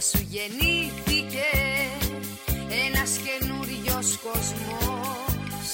[0.00, 1.48] μάτια σου γεννήθηκε
[2.86, 5.68] ένας καινούριος κοσμός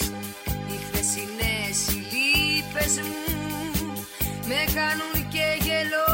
[0.69, 4.07] Οι χθεσινές οι λύπες μου
[4.49, 6.13] με κάνουν και γελό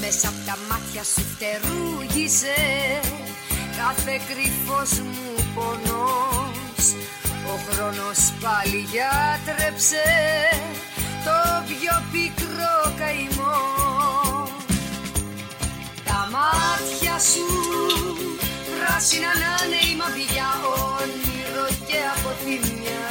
[0.00, 2.58] Μέσα από τα μάτια σου φτερούγησε
[3.76, 6.84] κάθε κρυφός μου πονός.
[7.52, 10.06] Ο χρόνος πάλι γιατρέψε
[11.24, 11.36] το
[11.68, 13.56] πιο πικρό καημό.
[13.56, 13.67] Τα
[16.34, 17.46] μάτια σου.
[18.74, 20.50] Πράσινα να είναι η μαυριά
[20.96, 23.08] όνειρο και αποθυμιά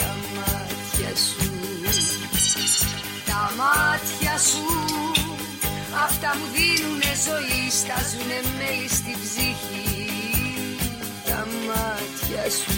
[0.00, 1.46] Τα μάτια σου.
[3.28, 4.66] Τα μάτια σου.
[6.04, 9.92] Αυτά μου δίνουνε ζωή, στάζουνε μέλη στη ψυχή.
[11.28, 12.74] Τα μάτια σου.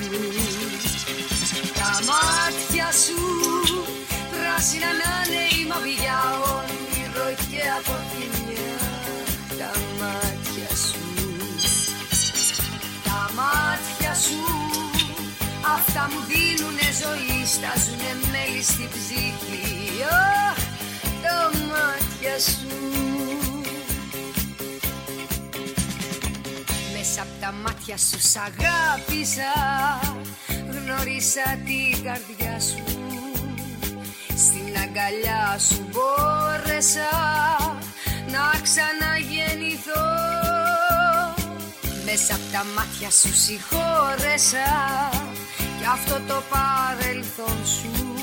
[1.78, 3.20] Τα μάτια σου.
[4.32, 6.20] Πράσινα να είναι η μαυριά
[6.56, 8.35] όνειρο και αποθυμιά Τα
[15.78, 19.66] Αυτά μου δίνουνε ζωή, στάζουνε μέλη στη ψυχή.
[20.18, 20.58] Oh,
[21.22, 22.76] Τα μάτια σου.
[26.96, 29.52] Μέσα από τα μάτια σου σ' αγάπησα
[30.48, 32.82] Γνώρισα την καρδιά σου.
[34.36, 37.10] Στην αγκαλιά σου μπόρεσα
[38.30, 40.04] Να ξαναγεννηθώ.
[42.04, 44.68] Μέσα από τα μάτια σου συγχώρεσα
[45.12, 45.25] Κι
[45.92, 48.14] αυτό το παρελθόν σου.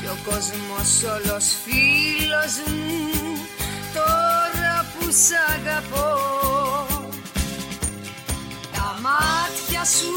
[0.00, 3.46] Κι ο κόσμος όλος φίλος μου
[3.94, 6.44] Τώρα που σ' αγαπώ.
[9.04, 10.14] Μάτια σου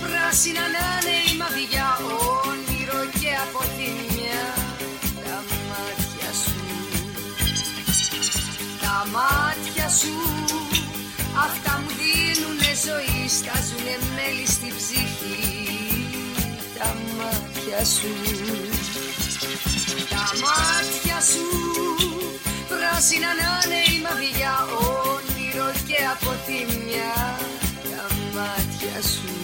[0.00, 1.98] Πράσινα να είναι η μαυριά
[2.46, 4.44] όνειρο και αποθυμιά
[5.24, 5.36] Τα
[5.68, 6.60] μάτια σου
[8.80, 10.39] Τα μάτια σου
[13.38, 15.38] Στάζουνε μέλη στη ψυχή
[16.78, 18.12] Τα μάτια σου.
[20.08, 21.46] Τα μάτια σου
[22.68, 24.56] Πράσινα να είναι η μαυριά
[25.08, 27.14] όνειρο και αποθυμιά
[28.34, 29.34] μάτια σου.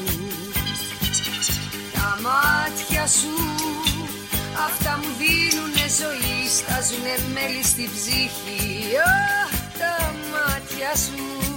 [1.92, 3.34] Τα μάτια σου
[4.66, 8.82] Αυτά μου δίνουνε ζωή Στάζουνε μέλη στη ψυχή.
[9.06, 11.55] Oh, Τα μάτια σου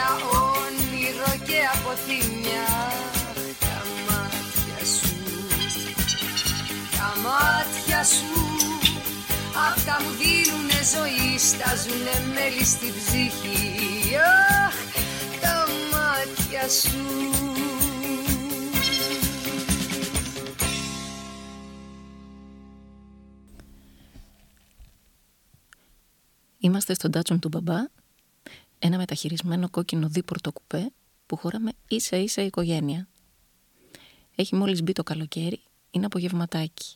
[0.00, 0.08] η μαυριά
[0.40, 2.68] όνειρο και αποθυμιά
[3.60, 5.16] Τα μάτια σου
[6.96, 8.40] Τα μάτια σου
[9.68, 11.38] Αυτά μου δίνουνε ζωή.
[11.38, 14.16] Στάζουνε μέλη στη ψυχή.
[14.16, 14.74] Αχ,
[15.40, 16.98] Τα μάτια σου.
[26.58, 27.78] Είμαστε στον τάτσον του μπαμπά,
[28.82, 30.92] ένα μεταχειρισμένο κόκκινο δίπορτο κουπέ
[31.26, 33.08] που χωράμε ίσα ίσα οικογένεια.
[34.34, 36.92] Έχει μόλις μπει το καλοκαίρι, είναι απογευματάκι.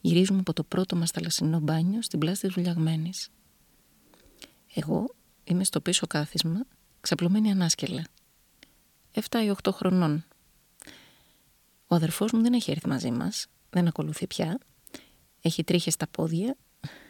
[0.00, 3.30] Γυρίζουμε από το πρώτο μας θαλασσινό μπάνιο στην πλάστη της Βουλιαγμένης.
[4.74, 5.14] Εγώ
[5.44, 6.66] είμαι στο πίσω κάθισμα,
[7.00, 8.04] ξαπλωμένη ανάσκελα.
[9.12, 10.24] 7 ή 8 χρονών.
[11.86, 14.58] Ο αδερφός μου δεν έχει έρθει μαζί μας, δεν ακολουθεί πια.
[15.40, 16.56] Έχει τρίχες στα πόδια,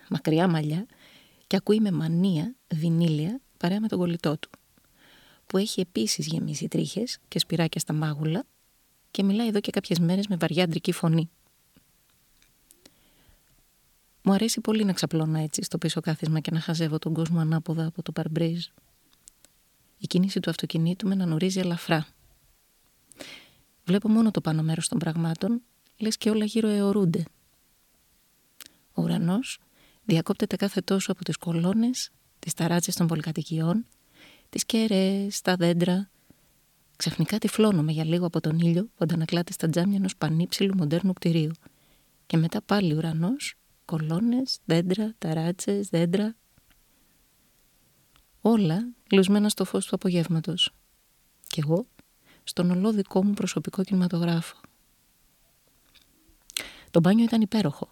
[0.08, 0.86] μακριά μαλλιά
[1.46, 4.50] και ακούει με μανία βινίλια παρέα με τον κολλητό του,
[5.46, 8.44] που έχει επίσης γεμίσει τρίχες και σπυράκια στα μάγουλα
[9.10, 11.30] και μιλάει εδώ και κάποιες μέρες με βαριά αντρική φωνή.
[14.22, 17.86] Μου αρέσει πολύ να ξαπλώνω έτσι στο πίσω κάθισμα και να χαζεύω τον κόσμο ανάποδα
[17.86, 18.66] από το παρμπρίζ.
[19.98, 22.06] Η κίνηση του αυτοκινήτου με ανανουρίζει ελαφρά.
[23.84, 25.62] Βλέπω μόνο το πάνω μέρος των πραγμάτων,
[25.96, 27.24] λες και όλα γύρω αιωρούνται.
[28.94, 29.58] Ο ουρανός
[30.04, 32.10] διακόπτεται κάθε τόσο από τις κολόνες,
[32.44, 33.84] τις ταράτσες των πολυκατοικιών,
[34.48, 36.10] τις κέραίες, τα δέντρα.
[36.96, 41.50] Ξαφνικά τυφλώνομαι για λίγο από τον ήλιο που αντανακλάται στα τζάμια ενός πανύψηλου μοντέρνου κτηρίου.
[42.26, 43.54] Και μετά πάλι ουρανός,
[43.84, 46.36] κολόνες, δέντρα, ταράτσες, δέντρα.
[48.40, 50.70] Όλα λουσμένα στο φως του απογεύματος.
[51.46, 51.86] Κι εγώ
[52.44, 54.56] στον ολό δικό μου προσωπικό κινηματογράφο.
[56.90, 57.88] Το μπάνιο ήταν υπέροχο.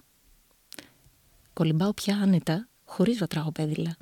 [1.53, 3.97] Κολυμπάω πια άνετα, χωρίς βατράγω πέδιλα.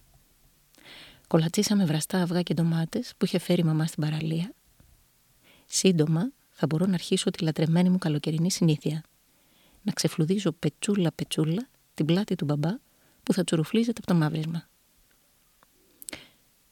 [1.30, 4.54] Κολατσίσαμε βραστά αυγά και ντομάτες που είχε φέρει η μαμά στην παραλία.
[5.66, 9.04] Σύντομα θα μπορώ να αρχίσω τη λατρεμένη μου καλοκαιρινή συνήθεια.
[9.82, 12.70] Να ξεφλουδίζω πετσούλα πετσούλα την πλάτη του μπαμπά
[13.22, 14.68] που θα τσουρουφλίζεται από το μαύρισμα.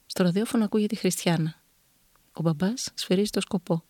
[0.07, 1.63] Στο ραδιόφωνο ακούγεται η Χριστιανά.
[2.33, 3.85] Ο μπαμπάς σφυρίζει το σκοπό.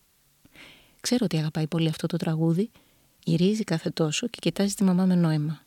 [1.00, 2.70] Ξέρω ότι αγαπάει πολύ αυτό το τραγούδι,
[3.24, 5.66] γυρίζει κάθε τόσο και κοιτάζει τη μαμά με νόημα.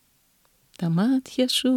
[0.77, 1.69] Τα μάτια σου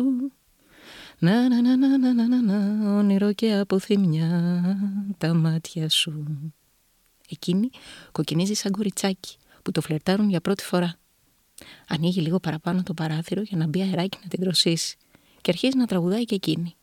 [1.19, 4.63] να να να να να να να όνειρο και αποθυμιά
[5.19, 6.27] τα μάτια σου.
[7.29, 7.71] Εκείνη
[8.13, 10.99] κοκκινίζει σαν κοριτσάκι που το φλερτάρουν για πρώτη φορά.
[11.89, 14.97] Ανοίγει λίγο παραπάνω το παράθυρο για να μπει αεράκι να την δροσίσει
[15.41, 16.75] και αρχίζει να τραγουδάει και εκείνη.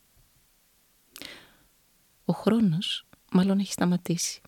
[2.26, 4.42] Ο χρόνος μάλλον έχει σταματήσει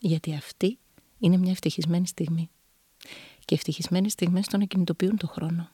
[0.00, 0.78] γιατί αυτή
[1.18, 2.50] είναι μια ευτυχισμένη στιγμή
[3.44, 5.70] και ευτυχισμένες στιγμές τον ακινητοποιούν το χρόνο.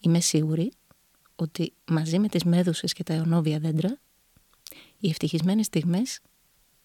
[0.00, 0.72] Είμαι σίγουρη
[1.36, 3.98] ότι μαζί με τις μέδουσες και τα αιωνόβια δέντρα
[4.98, 6.20] οι ευτυχισμένες στιγμές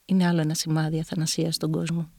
[0.06, 2.10] είναι άλλο ένα σημάδι αθανασίας στον κόσμο.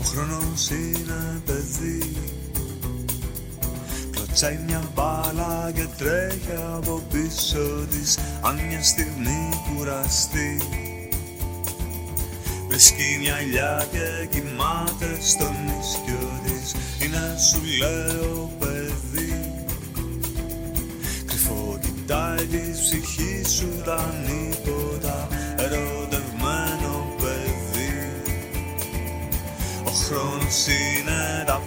[0.00, 2.37] Ο χρόνος είναι παιδί
[4.38, 8.18] Κλωτσάει μια μπάλα και τρέχει από πίσω της.
[8.40, 10.60] Αν μια στιγμή κουραστεί
[12.68, 16.74] Βρίσκει μια ηλιά και κοιμάται στον ίσκιο της.
[17.02, 19.64] Είναι σου λέω παιδί
[21.26, 28.22] Κρυφό κοιτάει της ψυχής σου τα νύποτα Ερωτευμένο παιδί
[29.84, 31.60] Ο χρόνος είναι τα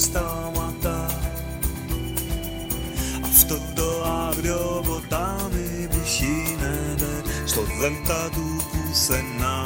[0.00, 1.06] σταματά
[3.22, 7.12] Αυτό το άγριο ποτάμι που χύνεται
[7.44, 9.64] Στο δέλτα του πουθενά.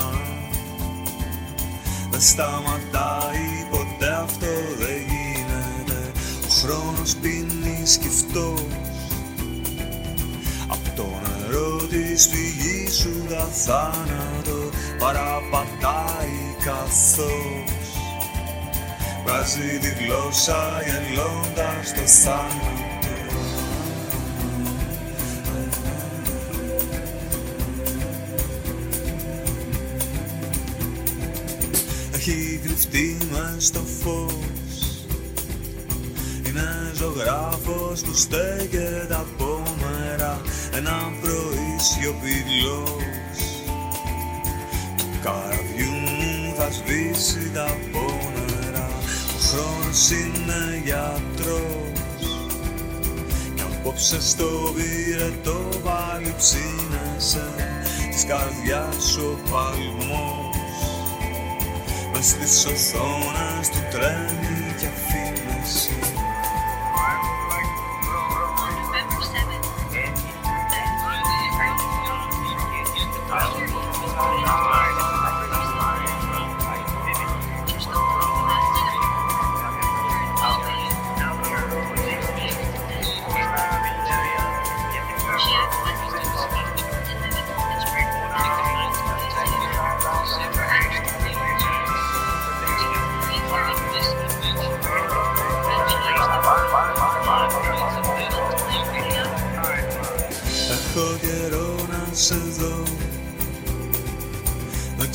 [2.11, 6.13] Δεν σταματάει ποτέ αυτό δεν γίνεται.
[6.47, 8.61] Ο χρόνος πίνει σκυφτός.
[10.69, 17.84] Απ' το νερό της φυγής σου τα θάνατο Παραπατάει καθώς
[19.27, 22.85] Βάζει τη γλώσσα γελώντας το θάνατο
[32.15, 35.07] Έχει κρυφτεί μες στο φως.
[36.49, 40.41] Είναι ζωγράφος που στέκεται από μέρα.
[40.77, 42.89] Ένα πρωί σιωπηλός
[44.97, 48.34] Του καραβιού μου θα σβήσει τα πόνερα Ο
[49.55, 52.39] χρόνος είναι γιατρός.
[53.55, 57.55] Κι απόψε στο πυρετό πάλι ψήνεσαι.
[58.11, 60.57] Της καρδιάς σου ο παλμός.
[62.13, 66.04] Μες στις οθόνες του τρέμει και αφήνεσαι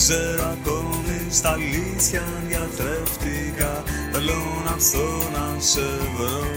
[0.09, 5.81] ξέρω ακόμη στα αλήθεια αν διατρεύτηκα Θέλω να έρθω να σε
[6.17, 6.47] βρω.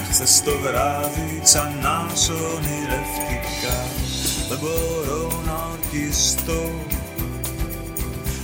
[0.00, 3.76] Εχθές το βράδυ ξανά σ' ονειρεύτηκα.
[4.48, 6.70] Δεν μπορώ να ορκιστώ.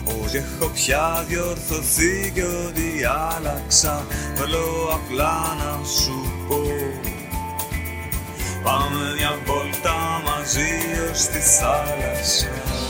[0.05, 3.05] Ότι έχω πια διορθωθεί και ότι
[3.37, 6.63] άλλαξα Θέλω απλά να σου πω.
[8.63, 10.71] Πάμε μια βόλτα μαζί
[11.11, 12.88] ως τη θάλασσα